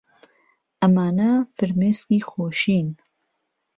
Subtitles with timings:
[0.81, 2.87] ئەمانە فرمێسکی خۆشین.